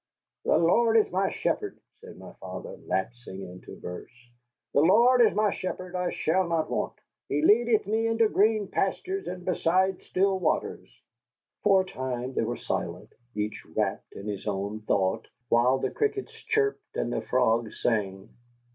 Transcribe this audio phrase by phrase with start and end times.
[0.45, 4.09] "'The Lord is my shepherd,'" said my father, lapsing into verse.
[4.73, 5.95] "'The Lord is my shepherd.
[5.95, 6.95] I shall not want.
[7.29, 10.89] He leadeth me into green pastures, and beside still waters.'"
[11.61, 16.31] For a time they were silent, each wrapped in his own thought, while the crickets
[16.33, 18.29] chirped and the frogs sang.